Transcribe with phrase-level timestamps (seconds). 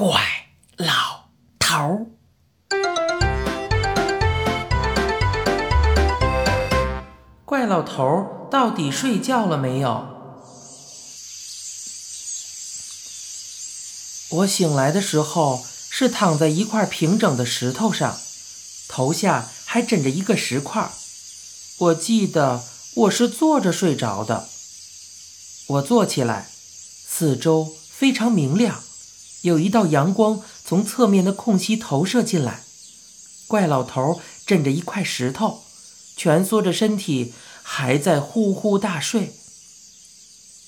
[0.00, 0.18] 怪
[0.78, 2.06] 老头儿。
[7.44, 10.06] 怪老头儿到底睡觉了没有？
[14.30, 18.18] 我醒来的时候是躺在一块平整的石头上，
[18.88, 20.90] 头下还枕着一个石块。
[21.76, 22.64] 我记得
[22.94, 24.48] 我是坐着睡着的。
[25.66, 26.48] 我坐起来，
[27.06, 28.82] 四周非常明亮，
[29.42, 32.62] 有一道阳光从侧面的空隙投射进来。
[33.46, 35.62] 怪老头枕着一块石头，
[36.16, 37.32] 蜷缩着身体，
[37.62, 39.34] 还在呼呼大睡。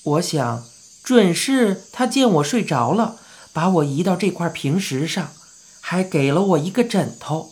[0.03, 0.65] 我想，
[1.03, 3.17] 准是他见我睡着了。
[3.53, 5.29] 把我移到这块平石上，
[5.79, 7.51] 还给了我一个枕头。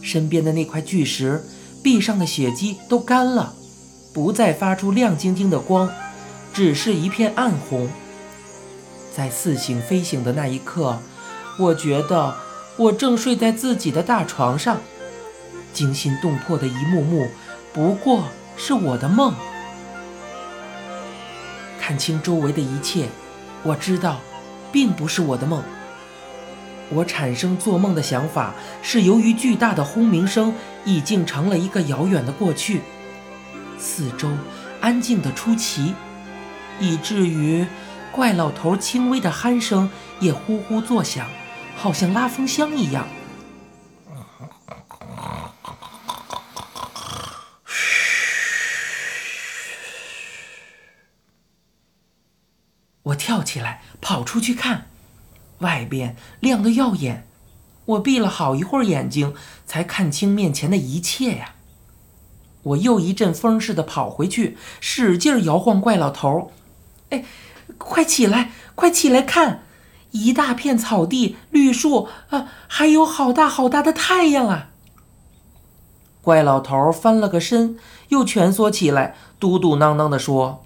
[0.00, 1.44] 身边的那块巨石，
[1.82, 3.54] 壁上的血迹都干了，
[4.14, 5.92] 不再发出亮晶晶的光，
[6.54, 7.86] 只是一片暗红。
[9.16, 10.98] 在似醒非醒的那一刻，
[11.58, 12.34] 我觉得
[12.76, 14.80] 我正睡在自己的大床上，
[15.72, 17.28] 惊心动魄的一幕幕，
[17.72, 18.24] 不过
[18.56, 19.34] 是我的梦。
[21.80, 23.08] 看清周围的一切，
[23.62, 24.20] 我知道。
[24.72, 25.62] 并不是我的梦。
[26.90, 30.52] 我产生做梦的想法，是由于巨大的轰鸣声
[30.84, 32.82] 已经成了一个遥远的过去，
[33.78, 34.28] 四周
[34.82, 35.94] 安静的出奇，
[36.78, 37.64] 以至于
[38.16, 41.28] 怪老头轻微的鼾声也呼呼作响，
[41.76, 43.06] 好像拉风箱一样。
[53.02, 54.86] 我跳起来，跑出去看，
[55.58, 57.28] 外边亮得耀眼。
[57.84, 59.34] 我闭了好一会儿眼睛，
[59.66, 61.56] 才看清面前的一切呀。
[62.62, 66.52] 我又一阵风似的跑回去，使劲摇晃怪老头。
[67.10, 67.24] 哎，
[67.78, 69.62] 快起来，快起来看！
[70.12, 74.68] 一大片草地、绿树啊，还有好大好大的太阳啊！
[76.22, 77.78] 怪老头翻了个身，
[78.08, 80.64] 又蜷缩起来，嘟嘟囔囔地说。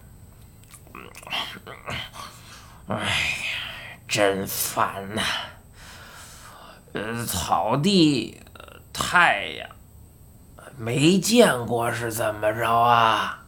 [2.86, 3.02] 哎呀，
[4.06, 5.22] 真烦呐！
[6.92, 8.40] 呃，草地、
[8.92, 9.68] 太阳，
[10.76, 13.39] 没见过是怎么着啊？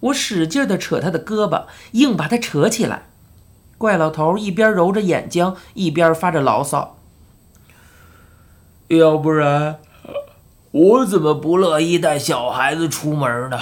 [0.00, 3.04] 我使劲的扯他的胳膊，硬把他扯起来。
[3.76, 6.98] 怪老头一边揉着眼睛，一边发着牢骚
[8.88, 9.78] ：“要不然，
[10.70, 13.58] 我怎么不乐意带小孩子出门呢？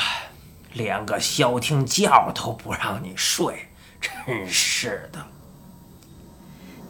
[0.72, 3.68] 连个消停觉都不让你睡。”
[4.00, 5.26] 真是的，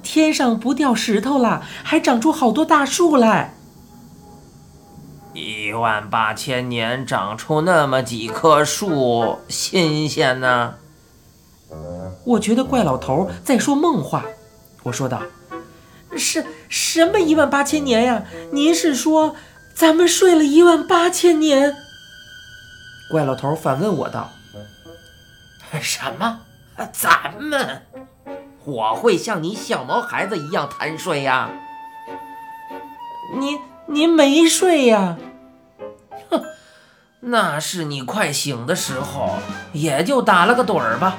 [0.02, 3.54] 天上不掉石头了，还长出好多大树来。
[5.38, 10.74] 一万八千年长出那么几棵树，新鲜呢。
[12.24, 14.24] 我觉得怪老头在说梦话。
[14.82, 15.22] 我说道
[16.18, 18.24] ：“是什么一万八千年呀？
[18.50, 19.36] 您是说
[19.74, 21.74] 咱们睡了一万八千年？”
[23.12, 24.30] 怪老头反问我道
[25.80, 26.40] ：“什么？”
[26.92, 27.82] 咱们，
[28.64, 31.50] 我会像你小毛孩子一样贪睡呀？
[33.38, 35.16] 您您没睡呀？
[36.30, 36.42] 哼，
[37.20, 39.36] 那是你快醒的时候，
[39.72, 41.18] 也就打了个盹儿吧。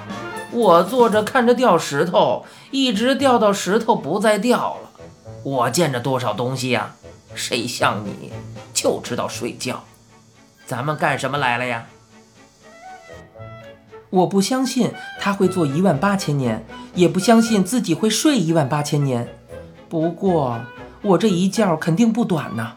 [0.52, 4.90] 我坐着看着掉石头，一直掉到石头不再掉了。
[5.44, 6.96] 我见着多少东西呀？
[7.36, 8.32] 谁像你，
[8.74, 9.84] 就知道睡觉。
[10.66, 11.86] 咱们干什么来了呀？
[14.10, 16.66] 我不相信他会做一万八千年，
[16.96, 19.28] 也不相信自己会睡一万八千年。
[19.88, 20.60] 不过
[21.04, 22.74] 我这一觉肯定不短呢。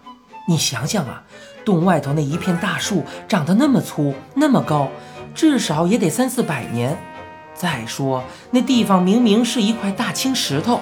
[0.46, 1.24] 你想想啊，
[1.64, 4.88] 洞外头那一片大树长得那么粗那么高，
[5.34, 6.96] 至少也得三四百年。
[7.54, 10.80] 再说那地方明明是一块大青石头，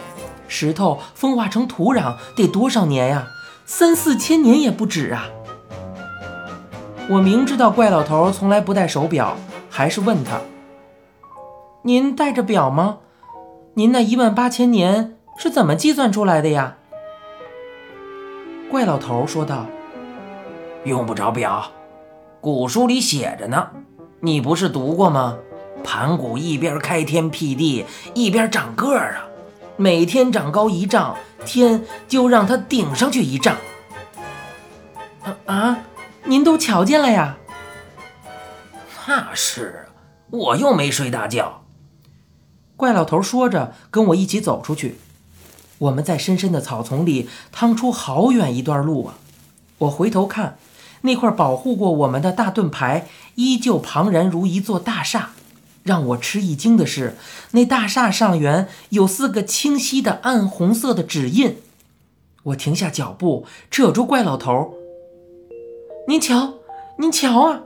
[0.49, 3.27] 石头风化成土壤得多少年呀？
[3.67, 5.29] 三四千年也不止啊！
[7.09, 9.37] 我明知道怪老头从来不戴手表。
[9.73, 10.41] 还是问他
[11.85, 12.99] ：“您戴着表吗？
[13.75, 16.79] 您那一万八千年是怎么计算出来的呀？”
[18.69, 19.67] 怪老头说道
[20.85, 21.71] ：“用不着表，
[22.41, 23.71] 古书里写着呢。
[24.21, 25.37] 你不是读过吗？
[25.85, 27.85] 盘古一边开天辟地，
[28.15, 29.29] 一边长个儿啊，
[29.77, 33.57] 每天长高一丈，天就让他顶上去一丈。
[35.23, 35.79] 啊啊！
[36.25, 37.37] 您都瞧见了呀？”
[39.07, 39.87] 那是，
[40.31, 41.65] 我又没睡大觉。
[42.77, 44.99] 怪老头说着，跟我一起走出去。
[45.79, 49.15] 我们在深深的草丛里趟出好远一段路啊！
[49.79, 50.59] 我回头看，
[51.03, 53.07] 那块保护过我们的大盾牌
[53.37, 55.31] 依旧庞然如一座大厦，
[55.83, 57.17] 让我吃一惊的是，
[57.53, 61.57] 那大厦上缘有四个清晰的暗红色的指印。
[62.45, 64.75] 我停下脚步，扯住怪老头
[66.09, 66.55] ：“您瞧，
[66.99, 67.63] 您瞧啊！”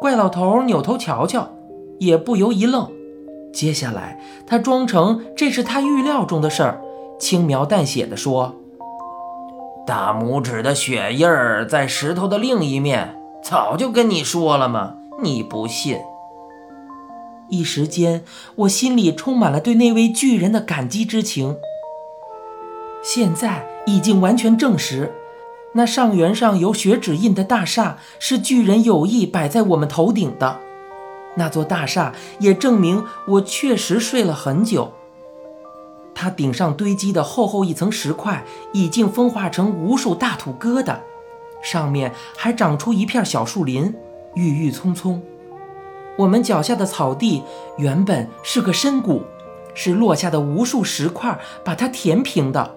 [0.00, 1.50] 怪老头扭头瞧瞧，
[1.98, 2.90] 也不由一愣。
[3.52, 6.80] 接下来，他装成这是他预料中的事儿，
[7.18, 8.56] 轻描淡写的说
[9.86, 14.94] ：“大拇指的血印儿在石头的另一面，早就跟你说了吗？
[15.22, 16.00] 你不信。”
[17.48, 18.24] 一时间，
[18.56, 21.56] 我心里充满了对那位巨人的感激之情。
[23.04, 25.12] 现在已经完全证实，
[25.74, 30.58] 那上元上有血指印的大厦是巨人有意摆在我们头顶的。
[31.36, 34.92] 那座大厦也证明我确实睡了很久。
[36.18, 38.42] 它顶上堆积的厚厚一层石块
[38.72, 40.96] 已经风化成无数大土疙瘩，
[41.62, 43.94] 上面还长出一片小树林，
[44.34, 45.22] 郁郁葱葱。
[46.16, 47.42] 我们脚下的草地
[47.76, 49.24] 原本是个深谷，
[49.74, 52.74] 是落下的无数石块把它填平的。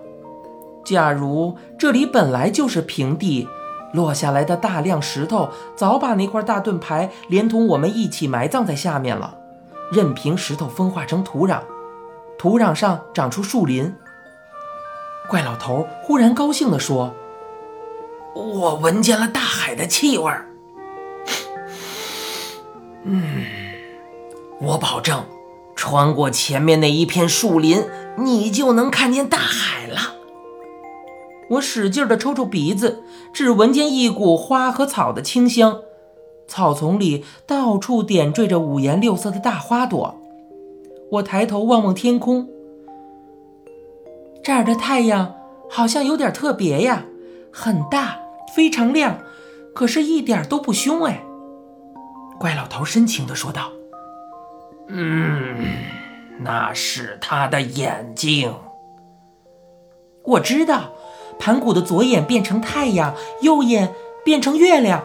[0.83, 3.47] 假如这里本来就是平地，
[3.93, 5.47] 落下来的大量石头
[5.77, 9.37] 早把那块大盾牌连同我们一起埋葬在下面了，
[9.93, 11.61] 任凭石头风化成土壤，
[12.39, 13.93] 土壤上长出树林。
[15.29, 17.13] 怪老头忽然高兴地说
[18.33, 20.47] ：“我闻见了大海的气味儿。”
[23.03, 23.43] 嗯，
[24.61, 25.25] 我保证，
[25.75, 27.85] 穿过前面那一片树林，
[28.17, 30.15] 你就能看见大海了。
[31.49, 33.03] 我使劲地抽抽鼻子，
[33.33, 35.81] 只闻见一股花和草的清香。
[36.47, 40.18] 草丛里到处点缀着五颜六色的大花朵。
[41.11, 42.47] 我抬头望望天空，
[44.43, 45.35] 这儿的太阳
[45.67, 47.03] 好像有点特别呀，
[47.51, 48.19] 很大，
[48.55, 49.17] 非常亮，
[49.73, 51.25] 可是一点都不凶哎。
[52.39, 53.71] 怪老头深情地说道
[54.87, 55.65] ：“嗯，
[56.39, 58.53] 那是他的眼睛。
[60.23, 60.91] 我知道，
[61.39, 65.03] 盘古的左眼变成太阳，右眼变成月亮。”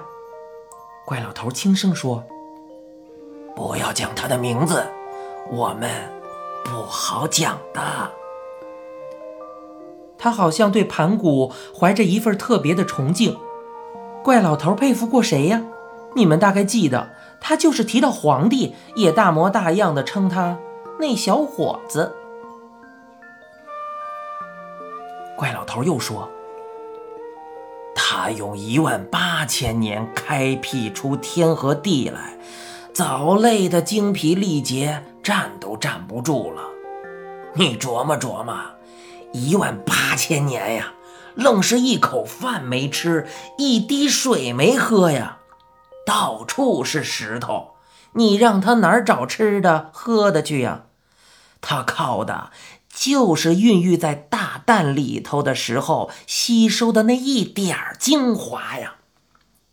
[1.07, 2.25] 怪老头轻声说
[3.57, 4.87] ：“不要讲他的名字，
[5.51, 5.91] 我们
[6.65, 8.11] 不好讲的。”
[10.19, 13.39] 他好像对盘古怀着一份特别的崇敬。
[14.23, 15.63] 怪老头佩服过谁呀？
[16.15, 17.11] 你们大概记得。
[17.47, 20.57] 他就是提到皇帝，也大模大样的称他
[20.99, 22.17] 那小伙子。
[25.37, 26.31] 怪老头又说
[27.95, 32.39] ：“他用一万八千年开辟出天和地来，
[32.95, 36.63] 早累得精疲力竭，站都站不住了。
[37.55, 38.55] 你琢磨琢磨，
[39.33, 40.93] 一万八千年呀，
[41.35, 43.27] 愣是一口饭没吃，
[43.57, 45.39] 一滴水没喝呀。”
[46.07, 47.77] 到处是石头，
[48.13, 50.83] 你让他哪儿找吃的喝的去呀？
[51.63, 52.51] 他靠的
[52.93, 58.97] 就是孕育在大蛋里头的时候吸收的那一点儿精华呀。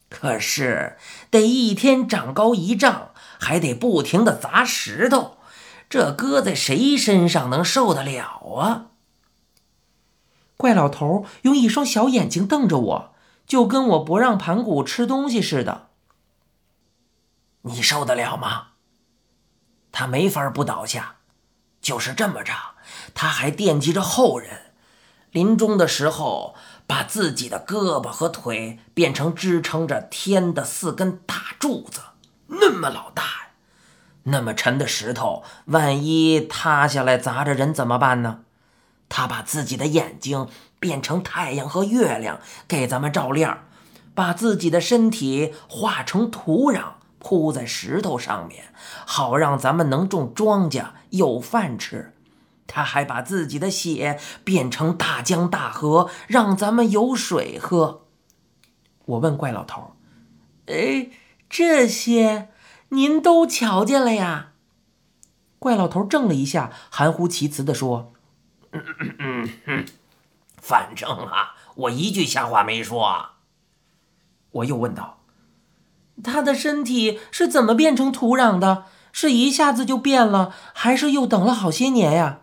[0.09, 0.97] 可是
[1.29, 3.09] 得一天长高一丈，
[3.39, 5.37] 还得不停的砸石头，
[5.91, 8.23] 这搁在谁身上能受得了
[8.55, 8.91] 啊？
[10.55, 13.13] 怪老头用一双小眼睛瞪着我，
[13.45, 15.89] 就跟我不让盘古吃东西似的。
[17.63, 18.67] 你受得了吗？
[19.91, 21.17] 他没法不倒下，
[21.81, 22.53] 就是这么着，
[23.13, 24.71] 他还惦记着后人，
[25.31, 26.55] 临终的时候
[26.87, 31.99] 把自己的胳膊和腿变成支撑着天的四根大柱子，
[32.47, 33.50] 那么老大，
[34.23, 38.41] 那么沉的石头，万一塌下来砸着人怎么办呢？
[39.09, 40.47] 他把自己的眼睛
[40.79, 43.65] 变成太阳和月亮给咱们照亮，
[44.13, 46.93] 把自己的身体化成土壤。
[47.23, 48.73] 铺在石头上面，
[49.05, 52.15] 好让咱们能种庄稼有饭吃。
[52.65, 58.07] 他还把自己的血变成大江大河，让咱们有水喝。
[59.05, 59.93] 我问怪老头
[60.65, 61.11] ：“哎，
[61.47, 62.49] 这些
[62.91, 64.53] 您都瞧见了呀？”
[65.59, 68.13] 怪老头怔了一下，含糊其辞地说：“，
[70.61, 73.31] 反正啊，我一句瞎话没说。”
[74.51, 75.19] 我又问道。
[76.23, 78.85] 他的身体是怎么变成土壤的？
[79.13, 82.39] 是一下子就变了，还是又等了好些年呀？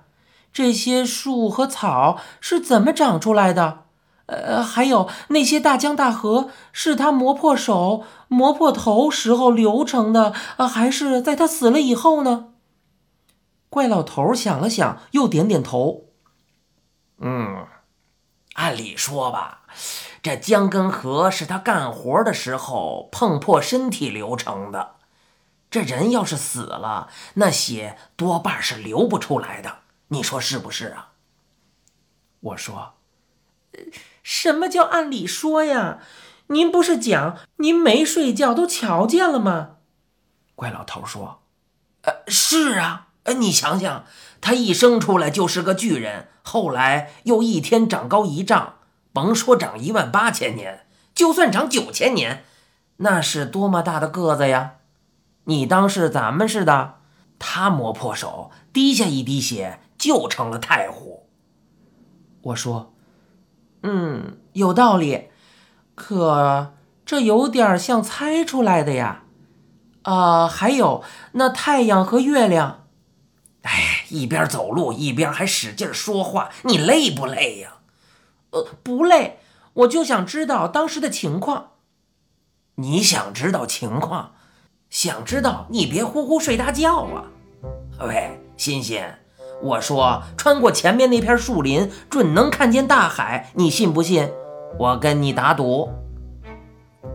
[0.52, 3.84] 这些树和草是怎么长出来的？
[4.28, 12.52] 呃，还有那些大江大河，是他磨破手、磨破头时候流成的，呃，还是在他死了以后呢？
[13.70, 16.04] 怪老头想了想，又点点头。
[17.18, 17.66] 嗯，
[18.54, 19.62] 按理说吧。
[20.22, 24.96] 这江跟河是他干活的时候碰破身体流成的，
[25.70, 29.78] 这人要是死了，那血多半是流不出来的。
[30.08, 31.12] 你说是不是啊？
[32.40, 32.94] 我说
[34.30, 36.00] ：“什么叫按理说呀？
[36.48, 39.76] 您不是讲您没睡觉都瞧见了吗？”
[40.54, 41.40] 怪老头说
[42.04, 44.04] ：“呃，是啊，呃，你想想，
[44.42, 48.74] 他一生出来就是个巨人，后来又一天长高一丈，
[49.14, 52.44] 甭说长一万八千年，就算长九千年，
[52.98, 54.74] 那是多么大的个子呀！
[55.44, 56.96] 你当是咱们似的，
[57.38, 61.30] 他磨破手，滴下一滴血就成了太湖。”
[62.42, 62.92] 我说
[63.82, 65.28] ：“嗯，有道理，
[65.94, 66.74] 可
[67.06, 69.24] 这有点像猜出来的呀。
[70.02, 72.86] 啊，还有那太阳和月亮。
[73.62, 77.78] 哎，一边走路一边还使劲说话，你累不累呀？
[78.50, 79.38] 呃，不累，
[79.74, 81.72] 我就想知道当时的情况。
[82.76, 84.34] 你想知道情况，
[84.88, 87.24] 想知道你别呼呼睡大觉啊！
[88.00, 89.02] 喂，欣欣。”
[89.60, 94.30] 我说，穿过前面那片树林，准能看见大海，你信不信？
[94.78, 95.88] 我跟你打赌。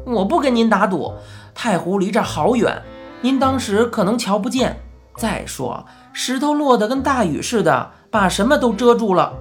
[0.06, 1.14] 我不跟您打赌，
[1.56, 2.82] 太湖离这好远，
[3.22, 4.82] 您当时可能瞧不见。
[5.16, 9.34] 再说，石头落得跟大雨似的，把什么都遮住了。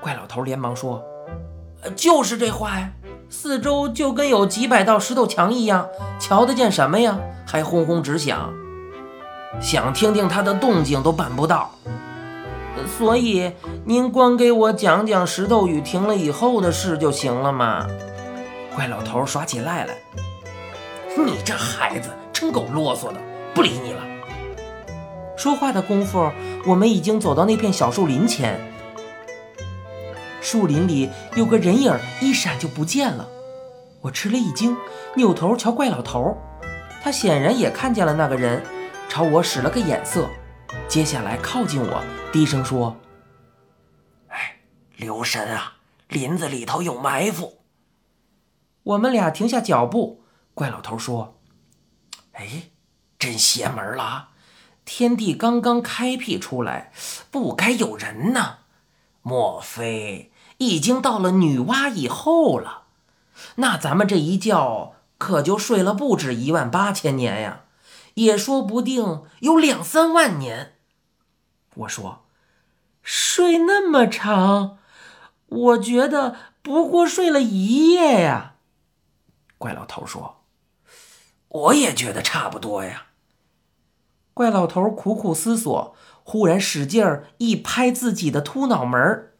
[0.00, 1.02] 怪老头连忙说
[1.96, 2.92] ：“就是这话呀，
[3.28, 5.88] 四周就跟有几百道石头墙一样，
[6.20, 7.18] 瞧得见什么呀？
[7.44, 8.52] 还轰轰直响。”
[9.60, 11.70] 想听听他的动静都办不到，
[12.98, 13.52] 所以
[13.84, 17.86] 您光给我讲讲石头雨停了以后的事就行了嘛。
[18.74, 19.94] 怪老头耍起赖来，
[21.16, 23.14] 你这孩子真够啰嗦的，
[23.54, 24.02] 不理你了。
[25.36, 26.30] 说话的功夫，
[26.66, 28.60] 我们已经走到那片小树林前，
[30.42, 33.26] 树林里有个人影一闪就不见了。
[34.02, 34.76] 我吃了一惊，
[35.14, 36.36] 扭头瞧怪老头，
[37.02, 38.62] 他显然也看见了那个人。
[39.08, 40.28] 朝我使了个眼色，
[40.88, 42.96] 接下来靠近我，低声说
[44.28, 44.58] ：“哎，
[44.96, 45.76] 留神啊，
[46.08, 47.62] 林子里头有埋伏。”
[48.84, 50.22] 我们俩停下脚步。
[50.52, 51.38] 怪老头说
[52.32, 52.70] ：“哎，
[53.18, 54.28] 真邪门了啊！
[54.84, 56.92] 天地刚刚开辟出来，
[57.30, 58.58] 不该有人呢。
[59.22, 62.84] 莫非已经到了女娲以后了？
[63.56, 67.62] 那咱们这一觉可就睡了不止一万八千年呀！”
[68.16, 70.76] 也说不定有两三万年。
[71.74, 72.26] 我说
[73.02, 74.78] ：“睡那么长，
[75.46, 78.56] 我觉得不过睡了一夜呀。”
[79.58, 80.44] 怪老头说
[81.48, 83.08] ：“我也觉得差不多呀。”
[84.32, 89.34] 怪老头苦苦思索，忽然使劲儿一拍自己的秃脑门儿：“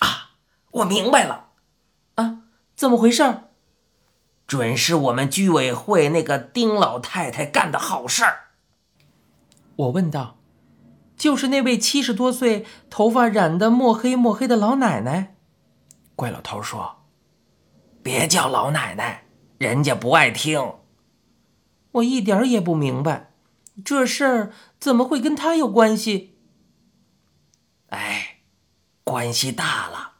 [0.00, 0.32] 啊，
[0.70, 1.50] 我明白了！
[2.16, 2.42] 啊，
[2.74, 3.22] 怎么回事？”
[4.52, 8.48] 准是我们居委会那个丁老太太干的好事儿。
[9.76, 10.36] 我问道
[11.16, 15.36] ：“就是那位七十多岁、头发染得墨黑墨黑的老奶奶？”
[16.14, 17.06] 怪老头说
[18.04, 19.24] ：“别叫老奶奶，
[19.56, 20.74] 人家不爱听。”
[21.92, 23.32] 我一点也不明白，
[23.82, 26.36] 这事儿怎么会跟他有关系？
[27.88, 28.40] 哎，
[29.02, 30.11] 关系大了。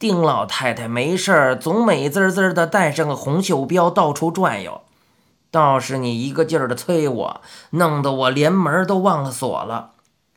[0.00, 4.80] 丁老太太没事儿，总美滋滋的带上个红袖标到处转悠，
[5.50, 7.40] 倒是你一个劲儿的催我，
[7.72, 9.90] 弄得我连门都忘了锁了。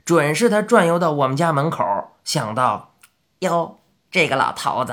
[0.03, 1.81] 准是他转悠到我们家门口，
[2.25, 2.91] 想到，
[3.39, 3.77] 哟，
[4.11, 4.91] 这个老头子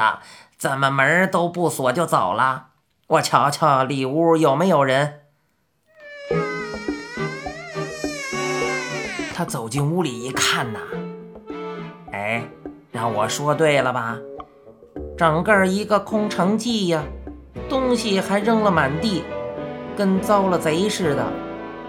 [0.57, 2.67] 怎么门都不锁就走了？
[3.09, 5.23] 我瞧瞧里屋有没有人。
[9.35, 10.79] 他走进屋里一看呐，
[12.13, 12.45] 哎，
[12.93, 14.17] 让我说对了吧？
[15.21, 17.05] 整个一个空城计呀，
[17.69, 19.23] 东西还扔了满地，
[19.95, 21.23] 跟遭了贼似的。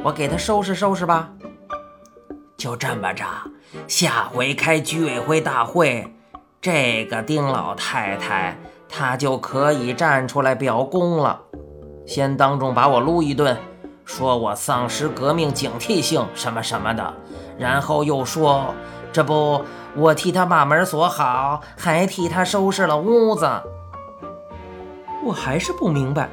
[0.04, 1.30] 我给他收拾收拾吧。
[2.58, 3.24] 就这么着，
[3.88, 6.14] 下回开居委会大会，
[6.60, 8.58] 这个丁老太太
[8.90, 11.40] 她就可以站出来表功了。
[12.06, 13.58] 先当众把我撸一顿，
[14.04, 17.14] 说我丧失革命警惕性什么什么的，
[17.58, 18.76] 然后又说
[19.12, 19.64] 这不。
[19.94, 23.50] 我替他把门锁好，还替他收拾了屋子。
[25.24, 26.30] 我还是不明白，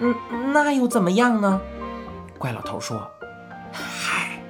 [0.00, 0.14] 嗯，
[0.52, 1.60] 那又怎么样呢？
[2.38, 3.06] 怪老头说
[3.72, 4.40] ：“嗨，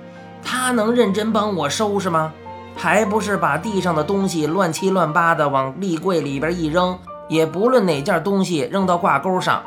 [0.44, 2.32] 他能认真帮我收拾吗？
[2.76, 6.96] 还不是把地上的东西乱七乱八的往立柜里边一扔，
[7.28, 9.62] 也不论哪件东西扔到挂钩上。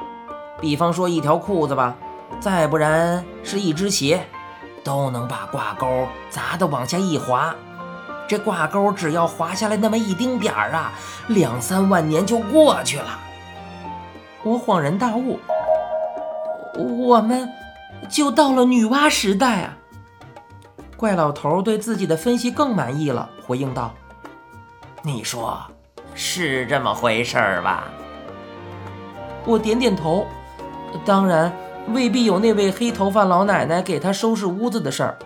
[0.61, 1.95] 比方说一条裤子吧，
[2.39, 4.25] 再不然是一只鞋，
[4.83, 7.55] 都能把挂钩砸得往下一滑。”
[8.27, 10.91] 这挂钩只要滑下来那么一丁点儿啊，
[11.29, 13.19] 两三万年就过去了。
[14.43, 15.39] 我恍然大悟，
[16.75, 17.49] 我们
[18.07, 19.75] 就到了女娲时代啊！
[20.95, 23.93] 怪老头对自己的分析更满意了，回应道
[25.01, 25.59] ：“你说
[26.13, 27.85] 是这么回事儿吧？”
[29.43, 30.27] 我点点头。
[31.03, 31.51] 当然，
[31.87, 35.17] 未必有那位黑头发老奶奶给他收拾屋子的事儿，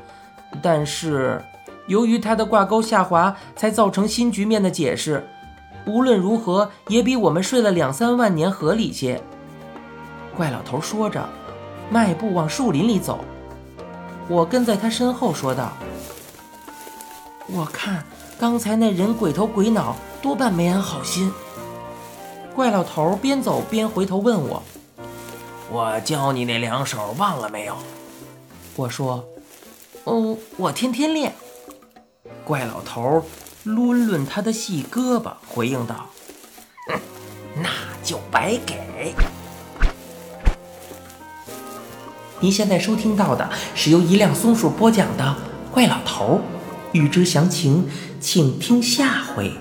[0.61, 1.43] 但是
[1.87, 5.27] 由于他的挂钩下滑，才造成新局面的解释，
[5.85, 9.21] 无论如何也比我们睡了两三万年合理些。
[10.37, 11.27] 怪老头说着，
[11.89, 13.19] 迈步往树林里走。
[14.29, 15.73] 我跟在他身后说道
[17.51, 18.03] ：“我看
[18.39, 21.29] 刚才那人鬼头鬼脑，多半没安好心。”
[22.55, 24.63] 怪老头边走边回头问我
[25.73, 27.75] ：“我教你那两手忘了没有？”
[28.77, 29.27] 我说
[30.05, 31.33] ：“哦，我天天练。”
[32.45, 33.25] 怪老头
[33.63, 36.09] 抡抡他的细胳膊，回应道：“，
[37.57, 37.69] 那
[38.03, 39.15] 就白给。”
[42.39, 45.35] 您现在收听到的是由一辆松鼠播讲的
[45.73, 46.41] 《怪老头》，
[46.91, 47.89] 欲知详情，
[48.19, 49.51] 请听下回。